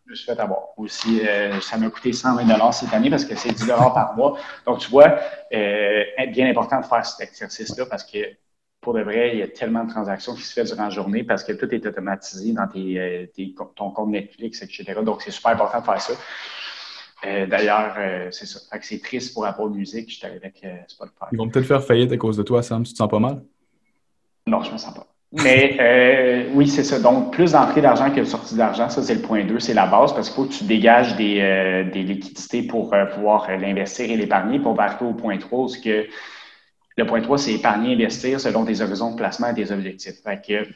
[0.07, 0.61] je me suis fait avoir.
[0.77, 4.39] Aussi, euh, ça m'a coûté 120 cette année parce que c'est 10 par mois.
[4.67, 5.17] Donc, tu vois,
[5.53, 8.19] euh, bien important de faire cet exercice-là parce que
[8.89, 11.23] pour de vrai, il y a tellement de transactions qui se font durant la journée
[11.23, 13.27] parce que tout est automatisé dans tes, euh,
[13.77, 14.95] ton compte Netflix, etc.
[15.05, 16.15] Donc, c'est super important de faire ça.
[17.27, 18.61] Euh, d'ailleurs, euh, c'est ça.
[18.81, 20.09] c'est triste pour Apple Music.
[20.09, 21.27] J'étais avec Spotify.
[21.33, 22.83] Ils vont peut-être faire faillite à cause de toi, Sam.
[22.83, 23.43] Tu te sens pas mal?
[24.47, 25.07] Non, je me sens pas.
[25.33, 26.99] Mais oui, c'est ça.
[26.99, 29.87] Donc, plus d'entrée d'argent que de sortie d'argent, ça, c'est le point 2, c'est la
[29.87, 34.59] base parce qu'il faut que tu dégages des, des liquidités pour pouvoir l'investir et l'épargner.
[34.61, 36.07] Pour arriver au point 3, ce que
[36.99, 40.21] le point 3, c'est épargner, investir selon tes horizons de placement et tes objectifs.
[40.25, 40.69] Fait que,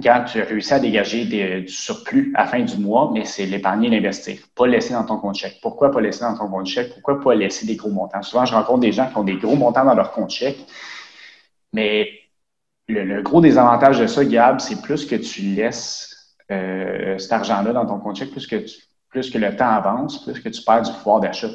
[0.00, 3.46] quand tu as réussi à dégager du surplus à la fin du mois, mais c'est
[3.46, 4.38] l'épargner et l'investir.
[4.54, 5.58] Pas laisser dans ton compte chèque.
[5.60, 6.92] Pourquoi pas laisser dans ton compte chèque?
[6.92, 8.22] Pourquoi pas laisser des gros montants?
[8.22, 10.58] Souvent, je rencontre des gens qui ont des gros montants dans leur compte chèque,
[11.72, 12.10] mais
[12.86, 17.86] le, gros désavantage de ça, Gab, c'est plus que tu laisses euh, cet argent-là dans
[17.86, 18.64] ton compte chèque, plus que,
[19.08, 21.48] plus que le temps avance, plus que tu perds du pouvoir d'achat.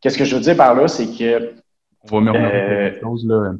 [0.00, 1.61] Qu'est-ce que je veux dire par là, c'est que
[2.10, 3.52] on va me remettre euh, chose, là.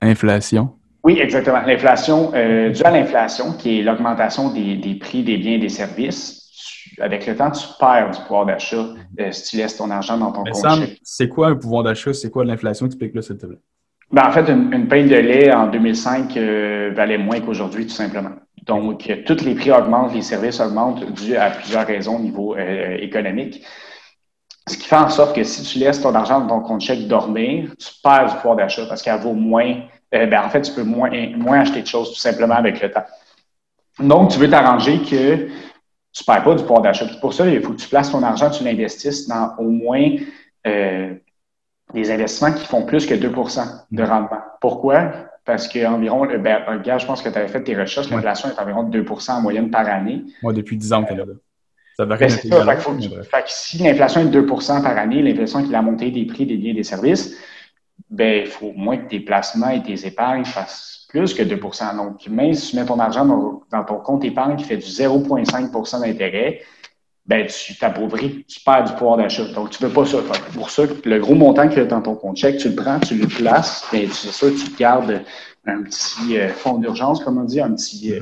[0.00, 0.78] Inflation.
[1.04, 1.62] Oui, exactement.
[1.62, 5.68] L'inflation, euh, dû à l'inflation, qui est l'augmentation des, des, prix des biens et des
[5.68, 8.84] services, avec le temps, tu perds du pouvoir d'achat
[9.20, 12.12] euh, si tu laisses ton argent dans ton compte C'est quoi un pouvoir d'achat?
[12.12, 12.86] C'est quoi l'inflation?
[12.86, 13.58] Explique-le, s'il te plaît.
[14.10, 18.32] Ben, en fait, une, une de lait en 2005 euh, valait moins qu'aujourd'hui, tout simplement.
[18.66, 22.54] Donc, tous les prix augmentent, les services augmentent dû à plusieurs raisons au niveau
[22.98, 23.64] économique.
[24.68, 27.08] Ce qui fait en sorte que si tu laisses ton argent dans ton compte chèque
[27.08, 29.80] dormir, tu perds du pouvoir d'achat parce qu'elle vaut moins.
[30.12, 33.04] ben, en fait, tu peux moins, moins acheter de choses tout simplement avec le temps.
[33.98, 35.48] Donc, tu veux t'arranger que
[36.12, 37.06] tu ne perds pas du pouvoir d'achat.
[37.20, 40.16] Pour ça, il faut que tu places ton argent, tu l'investisses dans au moins
[40.66, 41.14] euh,
[41.94, 44.40] des investissements qui font plus que 2% de rendement.
[44.60, 45.12] Pourquoi?
[45.44, 48.82] Parce qu'environ, ben, gars, je pense que tu avais fait tes recherches, l'inflation est environ
[48.84, 50.24] de 2% en moyenne par année.
[50.42, 51.32] Moi, depuis 10 ans au Canada.
[51.98, 55.82] Ça varie ben, ça, si l'inflation est de 2% par année, l'inflation qui est la
[55.82, 57.36] montée des prix des biens et des services,
[58.08, 61.96] ben, il faut au moins que tes placements et tes épargnes fassent plus que 2%
[61.96, 66.00] Donc, même si tu mets ton argent dans, ton compte épargne qui fait du 0,5%
[66.02, 66.60] d'intérêt,
[67.26, 69.46] ben, tu t'appauvris, tu perds du pouvoir d'achat.
[69.46, 70.18] Donc, tu ne veux pas ça.
[70.54, 73.00] Pour ça, le gros montant que tu as dans ton compte chèque, tu le prends,
[73.00, 75.24] tu le places, ben, c'est sûr, tu gardes
[75.66, 78.20] un petit euh, fonds d'urgence, comme on dit, un petit, euh,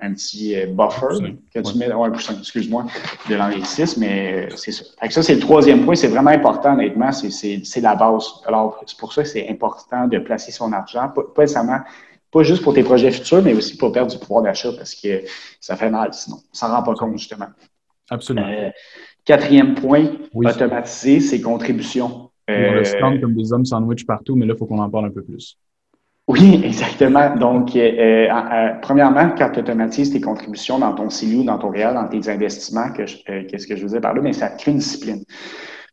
[0.00, 2.08] un petit euh, buffer que tu mets, ouais,
[2.38, 2.86] excuse-moi,
[3.28, 4.84] de l'anglicisme, mais c'est ça.
[5.00, 8.26] Fait que ça, c'est le troisième point, c'est vraiment important, honnêtement, c'est la base.
[8.46, 11.80] Alors, c'est pour ça que c'est important de placer son argent, pas, pas nécessairement
[12.30, 15.22] pas juste pour tes projets futurs, mais aussi pour perdre du pouvoir d'achat parce que
[15.60, 16.36] ça fait mal sinon.
[16.36, 17.46] On s'en rend pas compte, justement.
[18.10, 18.46] Absolument.
[18.48, 18.70] Euh,
[19.24, 22.30] quatrième point, automatiser ses contributions.
[22.48, 25.06] on le euh, comme des hommes sandwich partout, mais là, il faut qu'on en parle
[25.06, 25.58] un peu plus.
[26.28, 27.34] Oui, exactement.
[27.36, 28.28] Donc, euh,
[28.82, 32.90] premièrement, quand tu automatises tes contributions dans ton CILU, dans ton réel, dans tes investissements,
[32.92, 35.24] qu'est-ce que je vous ai parlé, mais ça crée une discipline.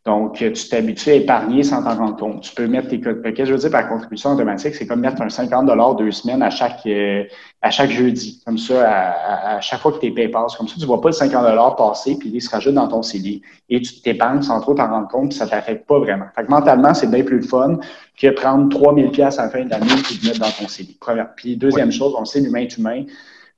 [0.06, 2.42] Donc, tu t'habitues à épargner sans t'en rendre compte.
[2.42, 4.76] Tu peux mettre tes Qu'est-ce que je veux dire par contribution automatique?
[4.76, 7.24] C'est comme mettre un 50 deux semaines à chaque euh,
[7.64, 8.40] à chaque jeudi.
[8.46, 10.56] Comme ça, à, chaque fois que tes payes passent.
[10.58, 13.02] Comme ça, tu ne vois pas le 50 passer, puis il se rajoute dans ton
[13.02, 13.42] CD.
[13.68, 16.26] Et tu t'épargnes sans trop t'en rendre compte, puis ça ne t'affecte pas vraiment.
[16.36, 17.80] Fait que mentalement, c'est bien plus fun
[18.16, 20.96] que prendre 3000 pièces à la fin de l'année et de mettre dans ton CD.
[21.00, 21.34] Première.
[21.34, 23.06] Puis deuxième chose, on sait, l'humain est humain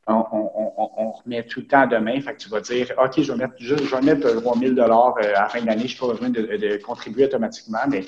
[0.07, 2.19] on, remet tout le temps demain.
[2.21, 4.83] Fait que tu vas dire, OK, je vais mettre, je, vais mettre 3 000 euh,
[4.83, 8.05] à la fin de l'année, je n'ai pas besoin de, contribuer automatiquement, mais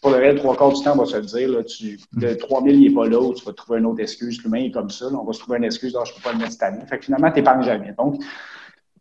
[0.00, 2.36] pour le reste, trois quarts du temps, on va se le dire, là, tu, le
[2.36, 4.42] 3 000, il n'est pas là, ou tu vas trouver une autre excuse.
[4.42, 6.38] L'humain est comme ça, on va se trouver une excuse, je ne peux pas le
[6.38, 6.84] mettre cette année.
[6.88, 7.94] Fait que finalement, tu n'épargnes jamais.
[7.98, 8.22] Donc,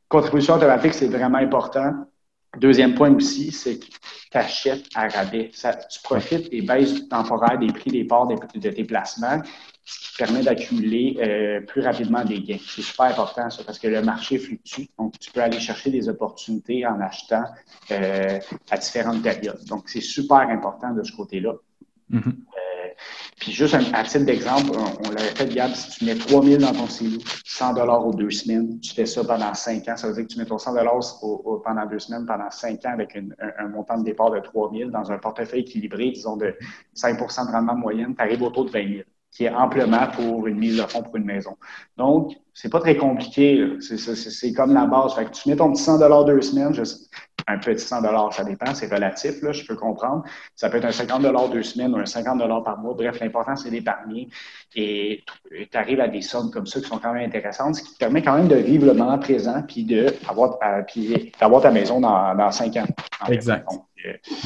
[0.07, 1.93] contribution automatique, c'est vraiment important.
[2.57, 5.51] Deuxième point aussi, c'est que tu achètes à rabais.
[5.53, 9.41] tu profites des baisses temporaires des prix des parts de tes placements
[9.89, 12.59] ce qui permet d'accumuler euh, plus rapidement des gains.
[12.59, 14.83] C'est super important, ça, parce que le marché fluctue.
[14.99, 17.45] Donc, tu peux aller chercher des opportunités en achetant
[17.91, 19.63] euh, à différentes périodes.
[19.65, 21.53] Donc, c'est super important de ce côté-là.
[22.11, 22.27] Mm-hmm.
[22.27, 22.87] Euh,
[23.39, 26.61] puis juste un, à titre d'exemple, on, l'avait fait, Gab, si tu mets 3 000
[26.61, 30.07] dans ton CELU, 100 dollars aux deux semaines, tu fais ça pendant 5 ans, ça
[30.07, 31.01] veut dire que tu mets ton 100 dollars
[31.63, 35.11] pendant deux semaines, pendant 5 ans avec un, montant de départ de 3 000 dans
[35.11, 36.53] un portefeuille équilibré, disons de
[36.93, 40.57] 5 de rendement moyenne, tu arrives autour de 20 000 qui est amplement pour une
[40.57, 41.55] mise de fonds pour une maison.
[41.97, 43.77] Donc, c'est pas très compliqué.
[43.79, 45.15] C'est comme la base.
[45.15, 46.73] Fait que tu mets ton petit 100 deux semaines,
[47.47, 50.23] un petit 100 ça dépend, c'est relatif, là, je peux comprendre.
[50.55, 52.93] Ça peut être un 50 deux semaines ou un 50 par mois.
[52.95, 54.29] Bref, l'important, c'est d'épargner.
[54.75, 57.93] Et tu arrives à des sommes comme ça qui sont quand même intéressantes, ce qui
[57.93, 62.35] te permet quand même de vivre le moment présent puis d'avoir euh, ta maison dans,
[62.35, 62.87] dans 5 ans.
[63.29, 63.67] Exact.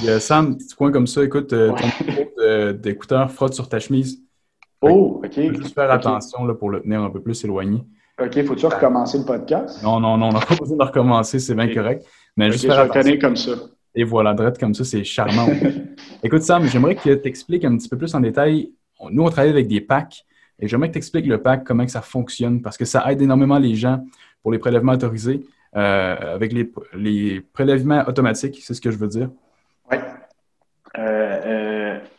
[0.06, 4.24] Euh, Sam, petit point comme ça, écoute, euh, ton d'écouteur frotte sur ta chemise.
[4.92, 5.38] Oh, OK.
[5.38, 7.84] Il faut juste faire attention là, pour le tenir un peu plus éloigné.
[8.22, 9.82] OK, faut-tu recommencer le podcast?
[9.82, 12.06] Non, non, non, on n'a pas besoin de recommencer, c'est bien correct.
[12.38, 13.18] Mais juste faire attention.
[13.20, 13.52] comme ça.
[13.96, 15.48] Et voilà, drette comme ça, c'est charmant.
[16.24, 18.72] Écoute, Sam, j'aimerais que tu expliques un petit peu plus en détail.
[19.10, 20.26] Nous, on travaille avec des packs
[20.60, 23.22] et j'aimerais que tu expliques le pack, comment que ça fonctionne, parce que ça aide
[23.22, 24.04] énormément les gens
[24.42, 25.46] pour les prélèvements autorisés.
[25.76, 29.30] Euh, avec les, les prélèvements automatiques, c'est ce que je veux dire.
[29.92, 29.98] Oui.
[30.98, 31.63] Euh, euh,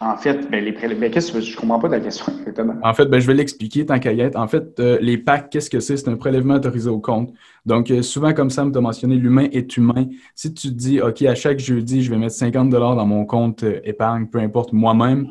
[0.04, 2.74] en fait, ben, les prélèvements, qu'est-ce que je comprends pas ta question exactement.
[2.82, 4.36] En fait, ben, je vais l'expliquer tant qu'à y être.
[4.36, 5.96] En fait, euh, les packs, qu'est-ce que c'est?
[5.96, 7.32] C'est un prélèvement autorisé au compte.
[7.64, 10.06] Donc, souvent, comme Sam t'a mentionné, l'humain est humain.
[10.34, 13.64] Si tu te dis, OK, à chaque jeudi, je vais mettre 50 dans mon compte
[13.84, 15.28] épargne, peu importe, moi-même,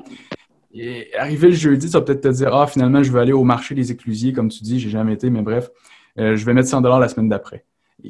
[0.73, 3.43] et arrivé le jeudi, tu vas peut-être te dire, ah, finalement, je vais aller au
[3.43, 5.69] marché des éclusiers, comme tu dis, j'ai jamais été, mais bref,
[6.17, 7.63] je vais mettre 100 la semaine d'après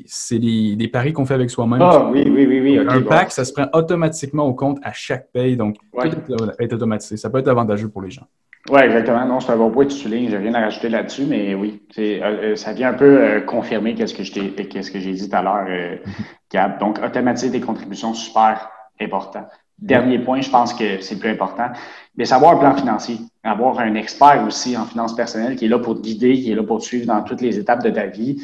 [0.06, 1.82] c'est des, paris qu'on fait avec soi-même.
[1.82, 2.53] Ah oui, oui, oui.
[2.63, 5.56] Oui un pack, ça se prend automatiquement au compte à chaque paye.
[5.58, 7.17] Donc, tout est automatisé.
[7.17, 8.28] Ça peut être avantageux pour les gens.
[8.69, 9.26] Oui, exactement.
[9.26, 10.30] Non, c'est un bon point que tu soulignes.
[10.30, 13.93] Je rien à rajouter là-dessus, mais oui, euh, euh, ça vient un peu euh, confirmer
[13.93, 15.67] qu'est-ce que j'ai dit tout à l'heure,
[16.52, 16.80] Gab.
[16.80, 18.69] Donc, automatiser des contributions, super
[19.02, 19.45] important.
[19.78, 21.71] dernier point, je pense que c'est le plus important,
[22.15, 25.80] mais savoir un plan financier, avoir un expert aussi en finances personnelles qui est là
[25.80, 28.06] pour te guider, qui est là pour te suivre dans toutes les étapes de ta
[28.06, 28.41] vie.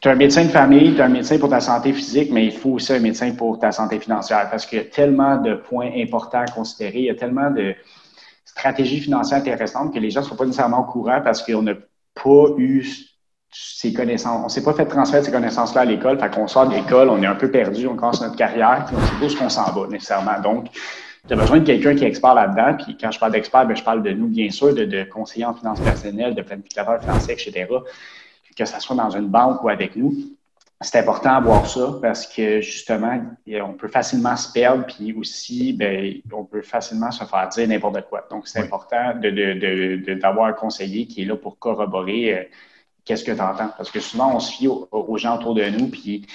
[0.00, 2.46] Tu as un médecin de famille, tu as un médecin pour ta santé physique, mais
[2.46, 5.54] il faut aussi un médecin pour ta santé financière parce qu'il y a tellement de
[5.54, 7.74] points importants à considérer, il y a tellement de
[8.44, 11.74] stratégies financières intéressantes que les gens ne sont pas nécessairement au courant parce qu'on n'a
[12.14, 12.86] pas eu
[13.50, 14.40] ces connaissances.
[14.40, 16.18] On ne s'est pas fait transmettre ces connaissances-là à l'école.
[16.18, 18.96] Fait qu'on sort de l'école, on est un peu perdu, on commence notre carrière, puis
[18.96, 20.40] on sait pas où qu'on s'en va nécessairement.
[20.42, 20.70] Donc,
[21.26, 22.76] tu as besoin de quelqu'un qui est expert là-dedans.
[22.82, 25.46] Puis quand je parle d'expert, ben, je parle de nous, bien sûr, de, de conseillers
[25.46, 27.66] en finances personnelles, de planificateurs financiers, etc.
[28.58, 30.12] Que ce soit dans une banque ou avec nous.
[30.80, 33.20] C'est important de voir ça parce que justement,
[33.62, 38.08] on peut facilement se perdre, puis aussi, ben, on peut facilement se faire dire n'importe
[38.08, 38.26] quoi.
[38.28, 42.42] Donc, c'est important d'avoir de, de, un conseiller qui est là pour corroborer euh,
[43.04, 43.70] qu'est-ce que tu entends.
[43.76, 46.26] Parce que souvent, on se fie aux, gens autour de nous, puis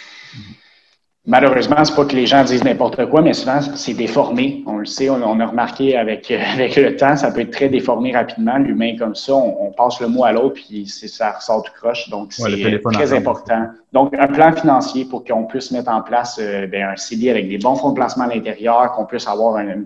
[1.26, 4.64] malheureusement, c'est pas que les gens disent n'importe quoi, mais souvent, c'est déformé.
[4.68, 8.14] On le sait, on, a remarqué avec, avec le temps, ça peut être très déformé
[8.14, 8.58] rapidement.
[8.58, 12.10] L'humain comme ça, on, passe le mot à l'autre, puis ça ressort tout croche.
[12.10, 13.68] Donc, c'est très important.
[13.94, 17.48] Donc, un plan financier pour qu'on puisse mettre en place euh, ben, un CD avec
[17.48, 19.84] des bons fonds de placement à l'intérieur, qu'on puisse avoir un,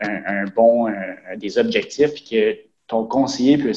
[0.00, 0.86] un, bon,
[1.36, 3.72] des objectifs, puis que ton conseiller peut,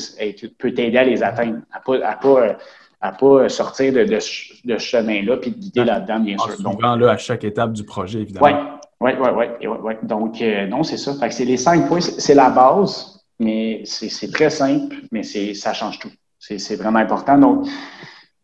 [0.58, 2.58] peut t'aider à les atteindre, à pas, à pas,
[3.02, 6.62] à pas sortir de, de, ce chemin-là puis de guider là-dedans, bien sûr.
[6.62, 8.80] Donc, là, à chaque étape du projet, évidemment.
[9.00, 9.68] Oui, oui, oui.
[9.68, 10.00] Ouais, ouais.
[10.04, 11.14] Donc, euh, non, c'est ça.
[11.14, 15.74] Fait que c'est les cinq points, c'est la base, mais c'est très simple, mais ça
[15.74, 16.12] change tout.
[16.40, 17.38] C'est vraiment important.
[17.38, 17.68] Donc,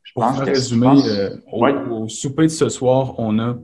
[0.03, 3.55] je Pour pense résumer, euh, au, au, souper de ce soir, on a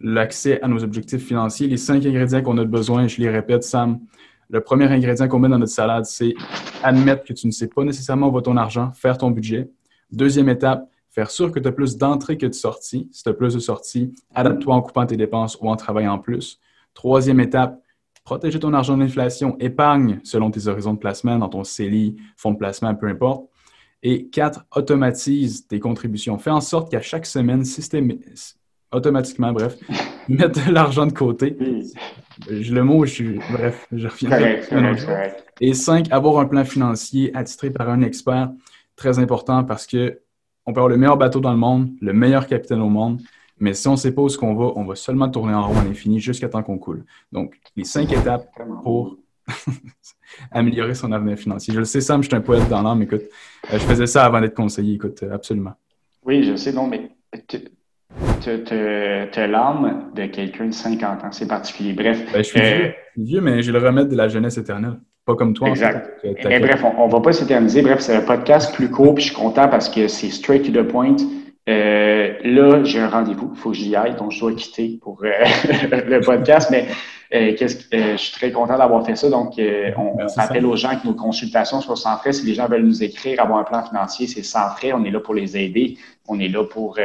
[0.00, 4.00] l'accès à nos objectifs financiers, les cinq ingrédients qu'on a besoin, je les répète, Sam,
[4.50, 6.34] le premier ingrédient qu'on met dans notre salade, c'est
[6.82, 9.68] admettre que tu ne sais pas nécessairement où va ton argent, faire ton budget.
[10.10, 13.08] Deuxième étape, faire sûr que tu as plus d'entrées que de sorties.
[13.12, 16.58] Si tu as plus de sorties, adapte-toi en coupant tes dépenses ou en travaillant plus.
[16.92, 17.80] Troisième étape,
[18.24, 22.52] protéger ton argent de l'inflation, épargne selon tes horizons de placement dans ton CELI, fonds
[22.52, 23.48] de placement, peu importe.
[24.02, 26.38] Et quatre, automatise tes contributions.
[26.38, 27.64] Fais en sorte qu'à chaque semaine,
[28.92, 29.76] automatiquement, bref,
[30.28, 31.56] mettre de l'argent de côté.
[32.48, 33.40] Le mot, je suis.
[33.52, 34.30] Bref, je reviens.
[35.60, 38.50] Et cinq, avoir un plan financier attitré par un expert.
[38.96, 40.20] Très important parce que
[40.66, 43.20] on peut avoir le meilleur bateau dans le monde, le meilleur capitaine au monde,
[43.58, 45.78] mais si on ne sait pas où qu'on va, on va seulement tourner en rond
[45.78, 47.04] à l'infini jusqu'à temps qu'on coule.
[47.32, 48.48] Donc, les cinq étapes
[48.82, 49.16] pour
[50.50, 51.72] améliorer son avenir financier.
[51.74, 53.02] Je le sais, Sam, je suis un poète dans l'âme.
[53.02, 53.22] Écoute,
[53.72, 54.94] euh, je faisais ça avant d'être conseiller.
[54.94, 55.74] Écoute, euh, absolument.
[56.24, 57.10] Oui, je sais, non, mais
[57.46, 57.58] tu
[58.48, 61.32] as l'âme de quelqu'un de 50 ans.
[61.32, 61.92] C'est particulier.
[61.92, 62.32] Bref.
[62.32, 64.98] Ben, je, suis vieux, vieux, mais j'ai le remède de la jeunesse éternelle.
[65.26, 65.68] Pas comme toi.
[65.68, 66.22] Exact.
[66.44, 67.80] mais bref, on ne va pas s'éterniser.
[67.80, 70.70] Bref, c'est un podcast plus court, puis je suis content parce que c'est straight to
[70.70, 71.16] the point.
[71.66, 75.22] Euh, là, j'ai un rendez-vous, il faut que j'y aille, donc je dois quitter pour
[75.24, 75.30] euh,
[76.06, 76.86] le podcast, mais
[77.32, 79.30] euh, qu'est-ce que, je suis très content d'avoir fait ça.
[79.30, 79.54] Donc,
[79.96, 82.34] on, rappelle aux gens que nos consultations sont sans frais.
[82.34, 84.92] Si les gens veulent nous écrire, avoir un plan financier, c'est sans frais.
[84.92, 85.96] On est là pour les aider.
[86.28, 86.98] On est là pour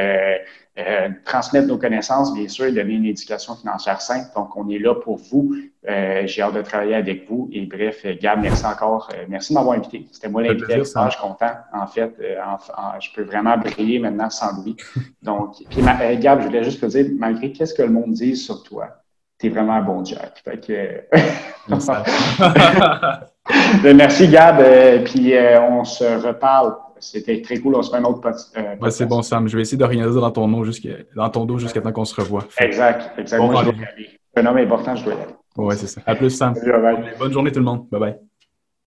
[0.79, 4.27] euh, transmettre nos connaissances, bien sûr, et donner une éducation financière simple.
[4.35, 5.53] Donc, on est là pour vous.
[5.87, 7.49] Euh, j'ai hâte de travailler avec vous.
[7.51, 9.09] Et bref, Gab, merci encore.
[9.13, 10.07] Euh, merci de m'avoir invité.
[10.11, 10.77] C'était moi l'invité.
[10.77, 11.51] Je suis content.
[11.73, 14.77] En fait, je peux vraiment briller maintenant sans lui.
[15.21, 15.81] Donc, puis
[16.19, 18.87] Gab, je voulais juste te dire, malgré qu'est-ce que le monde dit sur toi,
[19.37, 20.41] tu es vraiment un bon Jack.
[20.45, 21.03] Fait que...
[23.93, 24.63] merci, Gab.
[25.03, 25.33] puis
[25.69, 27.75] on se reparle c'était très cool.
[27.75, 29.47] On se fait un autre euh, c'est bon, Sam.
[29.47, 30.63] Je vais essayer de rien dire dans ton, nom
[31.15, 32.45] dans ton dos jusqu'à temps qu'on se revoie.
[32.59, 33.17] Exact.
[33.17, 33.39] exact.
[33.39, 34.09] Moi, je dois y aller.
[34.35, 35.33] Un homme important, je dois y aller.
[35.57, 36.01] Ouais, c'est ça.
[36.05, 36.53] À plus, Sam.
[37.17, 37.87] Bonne journée, tout le monde.
[37.89, 38.28] Bye bye.